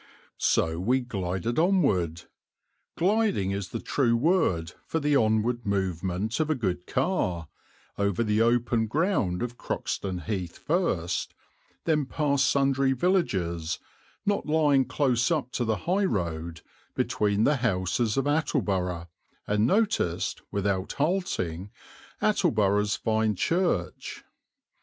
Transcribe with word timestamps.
So 0.39 0.79
we 0.79 1.01
glided 1.01 1.59
onward 1.59 2.23
gliding 2.97 3.51
is 3.51 3.69
the 3.69 3.79
true 3.79 4.17
word 4.17 4.73
for 4.87 4.99
the 4.99 5.15
onward 5.15 5.63
movement 5.63 6.39
of 6.39 6.49
a 6.49 6.55
good 6.55 6.87
car 6.87 7.49
over 7.99 8.23
the 8.23 8.41
open 8.41 8.87
ground 8.87 9.43
of 9.43 9.59
Croxton 9.59 10.21
Heath 10.21 10.57
first, 10.57 11.35
then 11.85 12.07
past 12.07 12.49
sundry 12.49 12.93
villages, 12.93 13.77
not 14.25 14.47
lying 14.47 14.85
close 14.85 15.29
up 15.29 15.51
to 15.51 15.63
the 15.65 15.75
high 15.85 16.05
road, 16.05 16.61
between 16.95 17.43
the 17.43 17.57
houses 17.57 18.17
of 18.17 18.25
Attleborough, 18.25 19.07
and 19.45 19.67
noticed, 19.67 20.41
without 20.51 20.93
halting, 20.93 21.69
Attleborough's 22.23 22.95
fine 22.95 23.35
church. 23.35 24.23